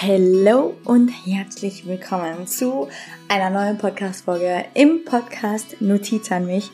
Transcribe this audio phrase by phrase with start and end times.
[0.00, 2.86] Hallo und herzlich willkommen zu
[3.26, 6.70] einer neuen Podcast-Folge im Podcast Notiz an mich.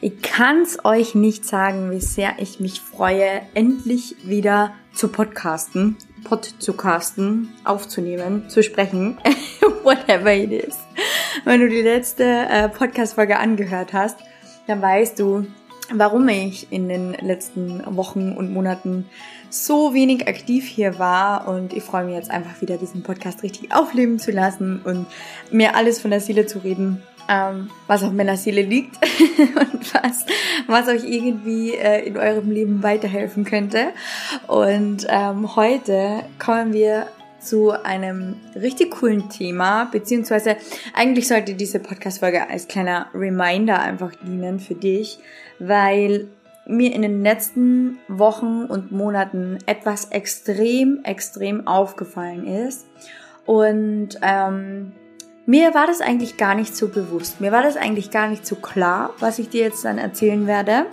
[0.00, 5.98] Ich kann es euch nicht sagen, wie sehr ich mich freue, endlich wieder zu podcasten,
[6.24, 9.18] pod zu casten, aufzunehmen, zu sprechen,
[9.84, 10.76] whatever it is.
[11.44, 14.18] Wenn du die letzte äh, Podcast-Folge angehört hast,
[14.66, 15.46] dann weißt du,
[15.92, 19.06] warum ich in den letzten Wochen und Monaten
[19.50, 23.72] so wenig aktiv hier war und ich freue mich jetzt einfach wieder diesen Podcast richtig
[23.74, 25.06] aufleben zu lassen und
[25.50, 28.96] mir alles von der Seele zu reden, ähm, was auf meiner Seele liegt
[29.38, 30.26] und was,
[30.66, 33.88] was euch irgendwie äh, in eurem Leben weiterhelfen könnte.
[34.46, 37.06] Und ähm, heute kommen wir
[37.40, 40.56] zu einem richtig coolen Thema, beziehungsweise
[40.94, 45.18] eigentlich sollte diese Podcast-Folge als kleiner Reminder einfach dienen für dich,
[45.58, 46.28] weil
[46.66, 52.86] mir in den letzten Wochen und Monaten etwas extrem, extrem aufgefallen ist.
[53.46, 54.92] Und ähm,
[55.46, 57.40] mir war das eigentlich gar nicht so bewusst.
[57.40, 60.84] Mir war das eigentlich gar nicht so klar, was ich dir jetzt dann erzählen werde.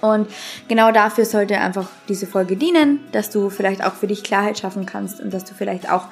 [0.00, 0.28] Und
[0.68, 4.86] genau dafür sollte einfach diese Folge dienen, dass du vielleicht auch für dich Klarheit schaffen
[4.86, 6.06] kannst und dass du vielleicht auch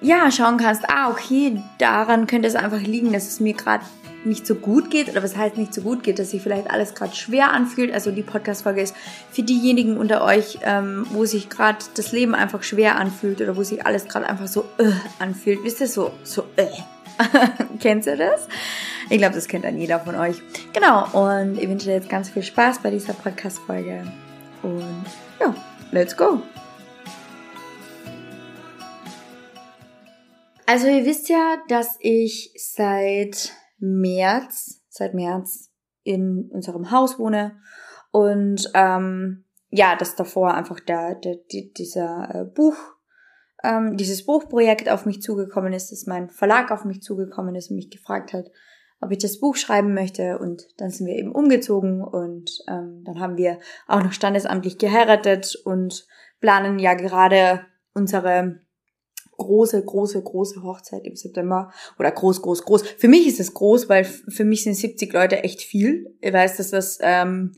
[0.00, 3.84] ja schauen kannst, ah okay, daran könnte es einfach liegen, dass es mir gerade
[4.24, 6.94] nicht so gut geht oder was heißt nicht so gut geht, dass sich vielleicht alles
[6.94, 7.92] gerade schwer anfühlt.
[7.92, 8.94] Also die Podcast-Folge ist
[9.30, 13.62] für diejenigen unter euch, ähm, wo sich gerade das Leben einfach schwer anfühlt oder wo
[13.62, 15.62] sich alles gerade einfach so äh, anfühlt.
[15.62, 16.66] Wisst ihr, so, so äh.
[17.80, 18.48] Kennst du das?
[19.10, 20.40] Ich glaube, das kennt dann jeder von euch.
[20.72, 24.10] Genau, und ich wünsche dir jetzt ganz viel Spaß bei dieser Podcast-Folge.
[24.62, 25.04] Und
[25.38, 25.54] ja,
[25.92, 26.40] let's go!
[30.66, 35.70] Also ihr wisst ja, dass ich seit März, seit März
[36.02, 37.60] in unserem Haus wohne
[38.10, 42.76] und ähm, ja, dass davor einfach der, der, die, dieser äh, Buch,
[43.62, 47.76] ähm, dieses Buchprojekt auf mich zugekommen ist, dass mein Verlag auf mich zugekommen ist und
[47.76, 48.46] mich gefragt hat,
[49.04, 53.20] ob ich das Buch schreiben möchte und dann sind wir eben umgezogen und ähm, dann
[53.20, 56.06] haben wir auch noch standesamtlich geheiratet und
[56.40, 57.60] planen ja gerade
[57.94, 58.60] unsere
[59.36, 61.72] große, große, große Hochzeit im September.
[61.98, 62.82] Oder groß, groß, groß.
[62.82, 66.16] Für mich ist es groß, weil für mich sind 70 Leute echt viel.
[66.20, 67.52] Ich weiß, dass das ähm,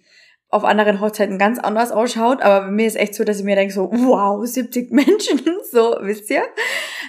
[0.57, 3.57] auf anderen Hochzeiten ganz anders ausschaut, aber bei mir ist echt so, dass ich mir
[3.57, 5.41] denke so, wow, 70 Menschen,
[5.71, 6.43] so, wisst ihr?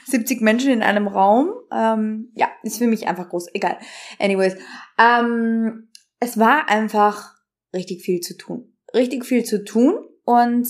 [0.06, 1.52] 70 Menschen in einem Raum.
[1.74, 3.48] Ähm, ja, ist für mich einfach groß.
[3.54, 3.78] Egal.
[4.20, 4.56] Anyways.
[5.00, 7.36] Ähm, es war einfach
[7.74, 8.74] richtig viel zu tun.
[8.94, 10.68] Richtig viel zu tun und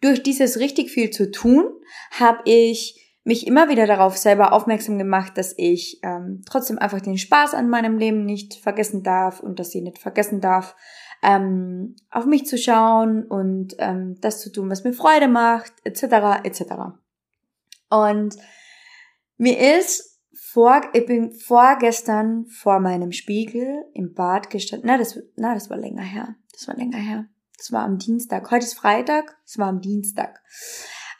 [0.00, 1.64] durch dieses richtig viel zu tun
[2.18, 7.18] habe ich mich immer wieder darauf selber aufmerksam gemacht, dass ich ähm, trotzdem einfach den
[7.18, 10.74] Spaß an meinem Leben nicht vergessen darf und dass ich nicht vergessen darf,
[11.22, 16.44] ähm, auf mich zu schauen und ähm, das zu tun, was mir Freude macht, etc.
[16.44, 16.62] etc.
[17.90, 18.36] Und
[19.36, 24.86] mir ist vor, ich bin vorgestern vor meinem Spiegel im Bad gestanden.
[24.86, 26.34] Na, das, na, das war länger her.
[26.52, 27.26] Das war länger her.
[27.56, 28.50] Das war am Dienstag.
[28.50, 29.36] Heute ist Freitag.
[29.44, 30.40] Es war am Dienstag.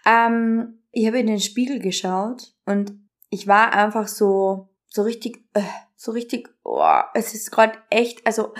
[0.06, 2.92] Ähm, ich habe in den Spiegel geschaut und
[3.28, 5.62] ich war einfach so, so richtig, äh,
[5.96, 8.54] so richtig, oh, es ist gerade echt, also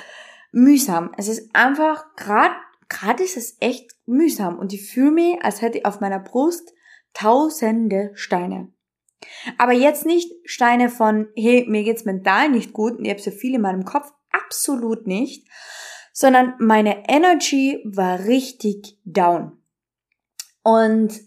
[0.53, 1.13] mühsam.
[1.17, 2.55] Es ist einfach, gerade,
[2.89, 6.73] gerade ist es echt mühsam und ich fühle mich, als hätte ich auf meiner Brust
[7.13, 8.73] tausende Steine.
[9.59, 13.31] Aber jetzt nicht Steine von, hey, mir geht's mental nicht gut und ich habe so
[13.31, 15.47] viel in meinem Kopf, absolut nicht,
[16.13, 19.59] sondern meine Energy war richtig down.
[20.63, 21.21] Und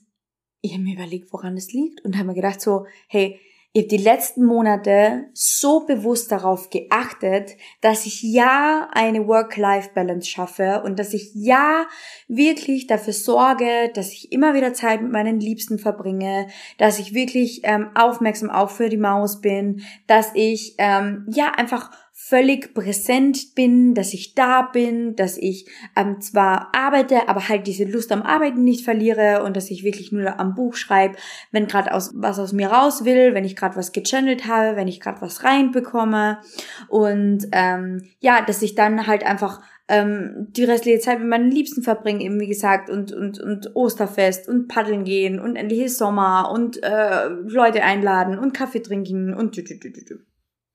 [0.62, 3.40] ich habe mir überlegt, woran es liegt und habe mir gedacht so, hey,
[3.76, 10.84] ich habe die letzten Monate so bewusst darauf geachtet, dass ich ja eine Work-Life-Balance schaffe
[10.86, 11.88] und dass ich ja
[12.28, 16.48] wirklich dafür sorge, dass ich immer wieder Zeit mit meinen Liebsten verbringe,
[16.78, 21.90] dass ich wirklich ähm, aufmerksam auch für die Maus bin, dass ich ähm, ja einfach
[22.26, 25.68] völlig präsent bin, dass ich da bin, dass ich
[25.98, 30.14] ähm, zwar arbeite, aber halt diese Lust am Arbeiten nicht verliere und dass ich wirklich
[30.14, 31.18] nur am Buch schreibe,
[31.52, 34.88] wenn gerade aus, was aus mir raus will, wenn ich gerade was gechannelt habe, wenn
[34.88, 36.40] ich gerade was reinbekomme
[36.88, 41.84] und ähm, ja, dass ich dann halt einfach ähm, die restliche Zeit mit meinen Liebsten
[41.84, 46.50] verbringe, eben wie gesagt, und, und, und Osterfest und paddeln gehen und endlich ist Sommer
[46.54, 50.20] und äh, Leute einladen und Kaffee trinken und tü, tü, tü, tü.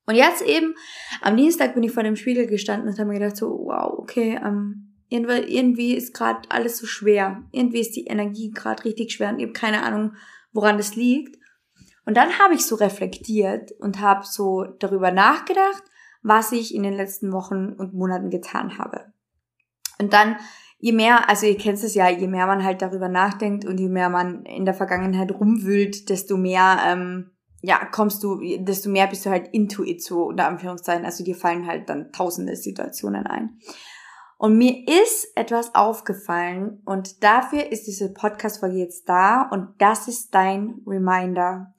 [0.09, 0.75] Und jetzt eben,
[1.21, 4.41] am Dienstag bin ich vor dem Spiegel gestanden und habe mir gedacht so, wow, okay,
[4.43, 7.43] ähm, irgendwie, irgendwie ist gerade alles so schwer.
[7.53, 10.15] Irgendwie ist die Energie gerade richtig schwer und ich habe keine Ahnung,
[10.53, 11.37] woran das liegt.
[12.07, 15.83] Und dann habe ich so reflektiert und habe so darüber nachgedacht,
[16.23, 19.13] was ich in den letzten Wochen und Monaten getan habe.
[20.01, 20.37] Und dann
[20.79, 23.91] je mehr, also ihr kennt es ja, je mehr man halt darüber nachdenkt und je
[23.91, 29.27] mehr man in der Vergangenheit rumwühlt, desto mehr, ähm, ja, kommst du, desto mehr bist
[29.27, 31.05] du halt into it so, unter Anführungszeichen.
[31.05, 33.59] Also dir fallen halt dann tausende Situationen ein.
[34.37, 40.33] Und mir ist etwas aufgefallen und dafür ist diese Podcast-Folge jetzt da und das ist
[40.33, 41.75] dein Reminder.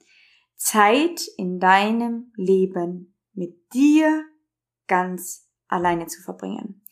[0.56, 4.24] Zeit in deinem Leben mit dir
[4.86, 6.82] ganz alleine zu verbringen.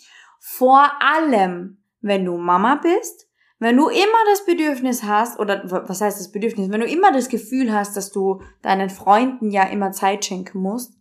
[0.40, 3.27] Vor allem, wenn du Mama bist,
[3.58, 7.28] wenn du immer das Bedürfnis hast, oder was heißt das Bedürfnis, wenn du immer das
[7.28, 10.94] Gefühl hast, dass du deinen Freunden ja immer Zeit schenken musst,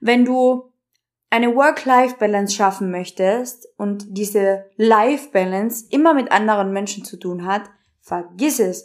[0.00, 0.72] wenn du
[1.30, 7.70] eine Work-Life-Balance schaffen möchtest und diese Life-Balance immer mit anderen Menschen zu tun hat,
[8.00, 8.84] vergiss es.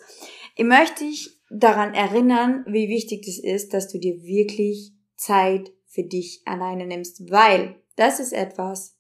[0.55, 6.03] Ich möchte dich daran erinnern, wie wichtig es ist, dass du dir wirklich Zeit für
[6.03, 8.95] dich alleine nimmst, weil das ist etwas,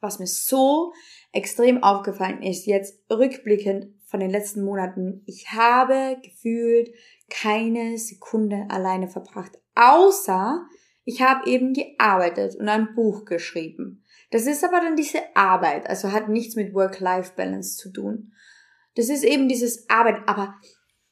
[0.00, 0.92] was mir so
[1.36, 5.22] extrem aufgefallen ist, jetzt rückblickend von den letzten Monaten.
[5.26, 6.90] Ich habe gefühlt
[7.28, 10.66] keine Sekunde alleine verbracht, außer
[11.04, 14.02] ich habe eben gearbeitet und ein Buch geschrieben.
[14.30, 18.32] Das ist aber dann diese Arbeit, also hat nichts mit Work-Life-Balance zu tun.
[18.96, 20.56] Das ist eben dieses Arbeit, aber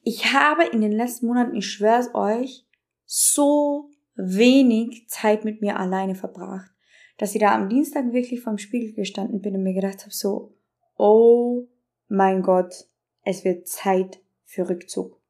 [0.03, 2.67] ich habe in den letzten Monaten, ich schwör's euch,
[3.07, 6.71] so wenig Zeit mit mir alleine verbracht,
[7.19, 10.57] dass ich da am Dienstag wirklich vorm Spiegel gestanden bin und mir gedacht habe, so,
[10.97, 11.67] oh
[12.09, 12.87] mein Gott,
[13.23, 15.21] es wird Zeit für Rückzug.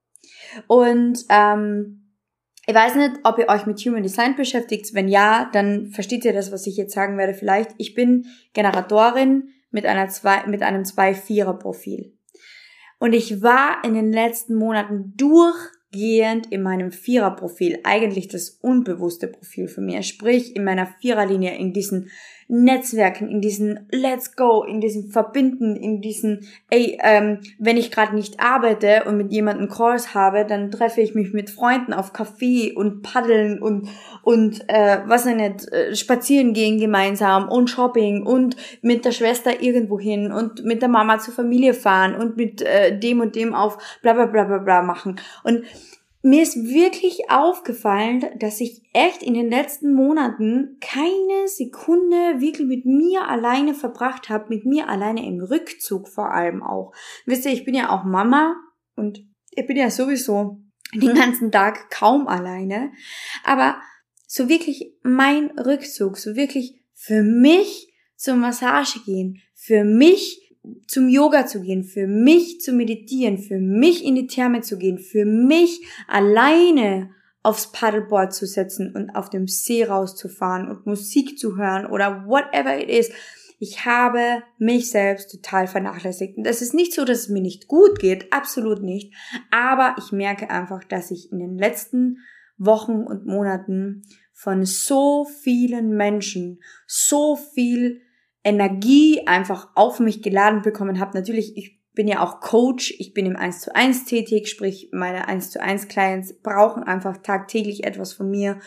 [0.67, 2.05] Und ähm,
[2.67, 4.95] ich weiß nicht, ob ihr euch mit Human Design beschäftigt.
[4.95, 7.73] Wenn ja, dann versteht ihr das, was ich jetzt sagen werde vielleicht.
[7.77, 12.17] Ich bin Generatorin mit, einer zwei, mit einem 2-4er-Profil.
[12.99, 15.13] Und ich war in den letzten Monaten
[15.95, 21.73] durchgehend in meinem Vierer-Profil, eigentlich das unbewusste Profil für mir, sprich in meiner Viererlinie, in
[21.73, 22.11] diesen
[22.49, 28.15] Netzwerken, in diesen Let's Go, in diesem Verbinden, in diesen, ey, ähm, wenn ich gerade
[28.15, 32.73] nicht arbeite und mit jemandem Calls habe, dann treffe ich mich mit Freunden auf Kaffee
[32.73, 33.89] und paddeln und
[34.23, 39.99] und äh, was nicht, äh, spazieren gehen gemeinsam und Shopping und mit der Schwester irgendwo
[40.01, 43.79] hin und mit der Mama zur Familie fahren und mit äh, dem und dem auf
[44.03, 45.21] bla bla bla bla bla machen.
[45.43, 45.65] Und
[46.25, 52.87] mir ist wirklich aufgefallen, dass ich echt in den letzten Monaten keine Sekunde wirklich mit
[52.87, 56.93] mir alleine verbracht habe, mit mir alleine im Rückzug vor allem auch.
[57.27, 58.57] Wisst ihr, ich bin ja auch Mama
[58.97, 60.63] und ich bin ja sowieso
[60.95, 62.93] den ganzen Tag kaum alleine,
[63.45, 63.77] aber
[64.27, 70.44] so wirklich mein Rückzug, so wirklich für mich zur Massage gehen, für mich
[70.87, 74.99] zum Yoga zu gehen, für mich zu meditieren, für mich in die Therme zu gehen,
[74.99, 77.11] für mich alleine
[77.43, 82.79] aufs Paddleboard zu setzen und auf dem See rauszufahren und Musik zu hören oder whatever
[82.79, 83.13] it is.
[83.59, 86.37] Ich habe mich selbst total vernachlässigt.
[86.37, 89.15] Und es ist nicht so, dass es mir nicht gut geht, absolut nicht.
[89.51, 92.19] Aber ich merke einfach, dass ich in den letzten
[92.57, 94.03] Wochen und Monaten
[94.33, 98.01] von so vielen Menschen so viel
[98.45, 101.17] Energie einfach auf mich geladen bekommen habe.
[101.17, 105.29] Natürlich, ich bin ja auch Coach, ich bin im 1 zu 1 tätig, sprich meine
[105.29, 108.59] 1 zu 1 Clients brauchen einfach tagtäglich etwas von mir,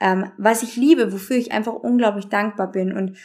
[0.00, 3.16] ähm, was ich liebe, wofür ich einfach unglaublich dankbar bin und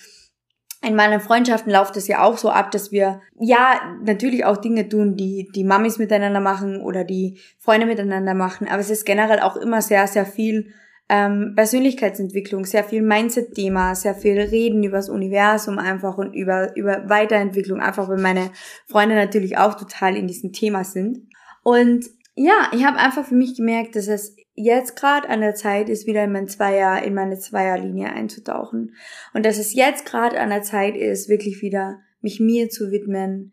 [0.83, 4.89] in meinen Freundschaften läuft es ja auch so ab, dass wir ja natürlich auch Dinge
[4.89, 9.41] tun, die die Mamis miteinander machen oder die Freunde miteinander machen, aber es ist generell
[9.41, 10.73] auch immer sehr, sehr viel
[11.11, 17.09] ähm, Persönlichkeitsentwicklung, sehr viel Mindset-Thema, sehr viel Reden über das Universum einfach und über, über
[17.09, 18.51] Weiterentwicklung, einfach weil meine
[18.87, 21.27] Freunde natürlich auch total in diesem Thema sind.
[21.63, 25.89] Und ja, ich habe einfach für mich gemerkt, dass es jetzt gerade an der Zeit
[25.89, 28.95] ist, wieder in mein Zweier, in meine Zweierlinie einzutauchen.
[29.33, 33.51] Und dass es jetzt gerade an der Zeit ist, wirklich wieder mich mir zu widmen,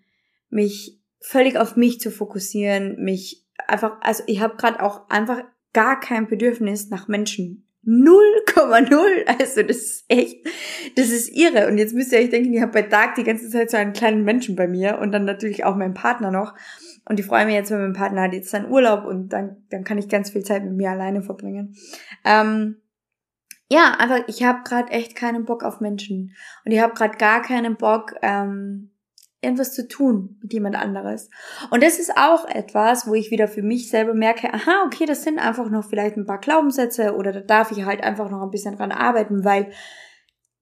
[0.48, 5.42] mich völlig auf mich zu fokussieren, mich einfach, also ich habe gerade auch einfach
[5.78, 7.64] gar kein Bedürfnis nach Menschen.
[7.87, 9.26] 0,0.
[9.38, 10.44] Also das ist echt,
[10.97, 11.68] das ist irre.
[11.68, 13.92] Und jetzt müsst ihr euch denken, ich habe bei Tag die ganze Zeit so einen
[13.92, 16.54] kleinen Menschen bei mir und dann natürlich auch meinen Partner noch.
[17.08, 19.85] Und ich freue mich jetzt, wenn mein Partner hat jetzt seinen Urlaub und dann, dann
[19.85, 21.76] kann ich ganz viel Zeit mit mir alleine verbringen.
[22.25, 22.78] Ähm,
[23.70, 26.35] ja, einfach, ich habe gerade echt keinen Bock auf Menschen.
[26.64, 28.90] Und ich habe gerade gar keinen Bock, ähm,
[29.40, 31.30] irgendwas zu tun mit jemand anderes.
[31.71, 35.23] Und das ist auch etwas, wo ich wieder für mich selber merke, aha, okay, das
[35.23, 38.50] sind einfach noch vielleicht ein paar Glaubenssätze oder da darf ich halt einfach noch ein
[38.50, 39.71] bisschen dran arbeiten, weil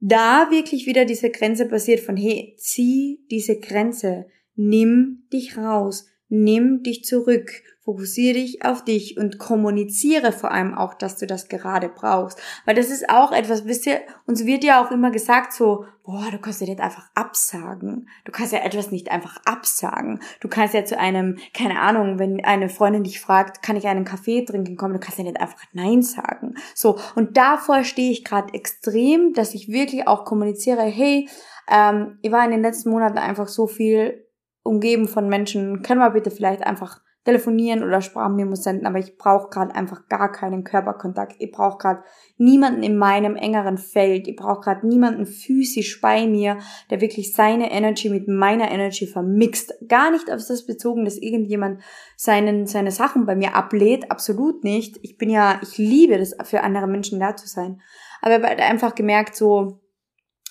[0.01, 6.83] da wirklich wieder diese Grenze passiert von, hey, zieh diese Grenze, nimm dich raus, nimm
[6.83, 7.51] dich zurück,
[7.87, 12.41] fokussiere dich auf dich und kommuniziere vor allem auch, dass du das gerade brauchst.
[12.65, 16.29] Weil das ist auch etwas, wisst ihr, uns wird ja auch immer gesagt so, boah,
[16.33, 18.09] du kannst ja nicht einfach absagen.
[18.25, 20.21] Du kannst ja etwas nicht einfach absagen.
[20.41, 24.05] Du kannst ja zu einem, keine Ahnung, wenn eine Freundin dich fragt, kann ich einen
[24.05, 26.55] Kaffee trinken kommen, du kannst ja nicht einfach Nein sagen.
[26.75, 31.29] So, und davor stehe ich gerade extrem, dass ich wirklich auch kommuniziere, hey,
[31.71, 34.26] ähm, ich war in den letzten Monaten einfach so viel
[34.67, 39.51] umgeben von Menschen, können wir bitte vielleicht einfach telefonieren oder Sprachmemos senden, aber ich brauche
[39.51, 41.35] gerade einfach gar keinen Körperkontakt.
[41.41, 42.03] Ich brauche gerade
[42.39, 44.29] niemanden in meinem engeren Feld.
[44.29, 46.59] Ich brauche gerade niemanden physisch bei mir,
[46.89, 49.75] der wirklich seine Energy mit meiner Energy vermixt.
[49.89, 51.83] Gar nicht auf das bezogen, dass irgendjemand
[52.17, 54.11] seinen, seine Sachen bei mir ablehnt.
[54.11, 54.97] Absolut nicht.
[55.03, 57.81] Ich bin ja, ich liebe das, für andere Menschen da zu sein.
[58.23, 59.81] Aber ich habe halt einfach gemerkt, so,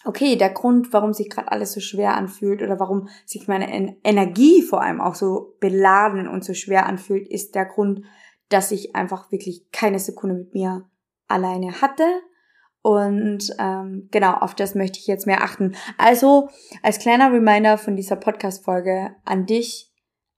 [0.05, 3.97] okay, der Grund, warum sich gerade alles so schwer anfühlt oder warum sich meine en
[4.03, 8.01] Energie vor allem auch so beladen und so schwer anfühlt, ist der Grund,
[8.49, 10.85] dass ich einfach wirklich keine Sekunde mit mir
[11.27, 12.05] alleine hatte.
[12.81, 15.75] Und ähm, genau, auf das möchte ich jetzt mehr achten.
[15.97, 16.49] Also
[16.83, 19.91] als kleiner Reminder von dieser Podcast-Folge an dich,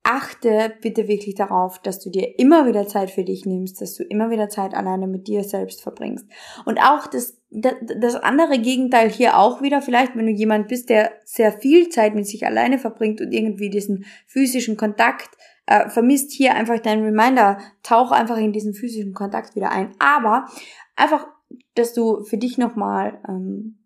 [0.07, 4.03] achte bitte wirklich darauf, dass du dir immer wieder Zeit für dich nimmst, dass du
[4.03, 6.25] immer wieder Zeit alleine mit dir selbst verbringst.
[6.65, 11.11] Und auch das, das andere Gegenteil hier auch wieder, vielleicht wenn du jemand bist, der
[11.25, 15.29] sehr viel Zeit mit sich alleine verbringt und irgendwie diesen physischen Kontakt
[15.65, 19.91] äh, vermisst, hier einfach dein Reminder, tauch einfach in diesen physischen Kontakt wieder ein.
[19.99, 20.45] Aber
[20.95, 21.27] einfach,
[21.75, 23.77] dass du für dich nochmal ähm,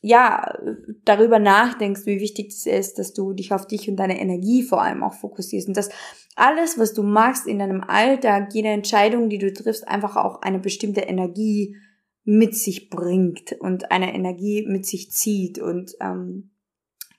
[0.00, 0.56] ja,
[1.04, 4.80] darüber nachdenkst, wie wichtig es ist, dass du dich auf dich und deine Energie vor
[4.80, 5.68] allem auch fokussierst.
[5.68, 5.90] Und dass
[6.36, 10.60] alles, was du machst in deinem Alltag, jede Entscheidung, die du triffst, einfach auch eine
[10.60, 11.76] bestimmte Energie
[12.24, 15.58] mit sich bringt und eine Energie mit sich zieht.
[15.58, 16.50] Und ähm,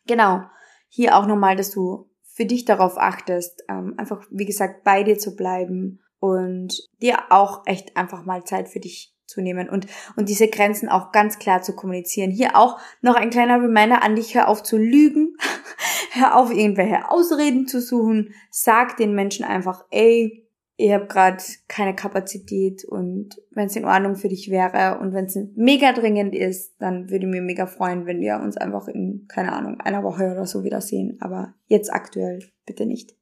[0.07, 0.43] genau,
[0.88, 5.17] hier auch nochmal, dass du für dich darauf achtest, ähm, einfach, wie gesagt, bei dir
[5.17, 10.27] zu bleiben und dir auch echt einfach mal Zeit für dich zu nehmen und, und
[10.27, 12.31] diese Grenzen auch ganz klar zu kommunizieren.
[12.31, 15.38] Hier auch noch ein kleiner Reminder an dich, hör auf zu lügen,
[16.12, 20.45] hör auf irgendwelche Ausreden zu suchen, sag den Menschen einfach, ey,
[20.81, 25.25] ich habe gerade keine Kapazität und wenn es in Ordnung für dich wäre und wenn
[25.25, 29.51] es mega dringend ist, dann würde mir mega freuen, wenn wir uns einfach in, keine
[29.51, 31.17] Ahnung, einer Woche oder so wiedersehen.
[31.19, 33.18] Aber jetzt aktuell bitte nicht.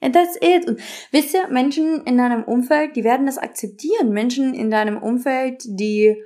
[0.00, 0.66] And that's it.
[0.66, 0.80] Und
[1.10, 4.10] wisst ihr, Menschen in deinem Umfeld, die werden das akzeptieren.
[4.10, 6.16] Menschen in deinem Umfeld, die,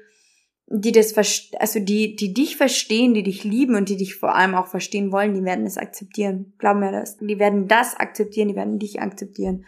[0.67, 1.15] die das,
[1.59, 5.11] also die, die dich verstehen, die dich lieben und die dich vor allem auch verstehen
[5.11, 6.55] wollen, die werden das akzeptieren.
[6.59, 7.17] Glaub mir das.
[7.17, 9.67] Die werden das akzeptieren, die werden dich akzeptieren.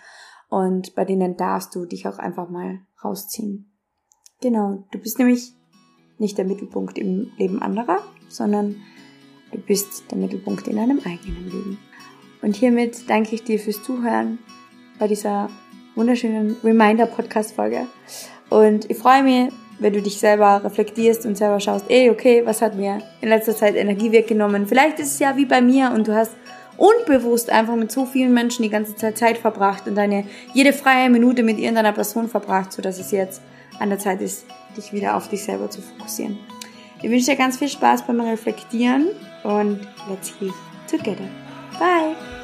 [0.49, 3.73] Und bei denen darfst du dich auch einfach mal rausziehen.
[4.41, 4.87] Genau.
[4.93, 5.53] Du bist nämlich
[6.19, 7.99] nicht der Mittelpunkt im Leben anderer,
[8.29, 8.77] sondern
[9.51, 11.79] du bist der Mittelpunkt in deinem eigenen Leben.
[12.47, 14.39] Und hiermit danke ich dir fürs Zuhören
[15.01, 15.51] bei dieser
[15.97, 17.89] wunderschönen Reminder-Podcast-Folge.
[18.51, 22.63] Und ich freue mich, wenn du dich selber reflektierst und selber schaust, ey, okay, was
[22.63, 24.69] hat mir in letzter Zeit Energie weggenommen?
[24.69, 26.37] Vielleicht ist es ja wie bei mir und du hast
[26.77, 30.23] unbewusst einfach mit so vielen Menschen die ganze Zeit Zeit verbracht und deine
[30.55, 33.43] jede freie Minute mit irgendeiner Person verbracht, sodass es jetzt
[33.81, 36.39] an der Zeit ist, dich wieder auf dich selber zu fokussieren.
[37.03, 39.09] Ich wünsche dir ganz viel Spaß beim Reflektieren
[39.43, 40.53] und let's heal
[40.89, 41.29] together.
[41.81, 42.36] Bye!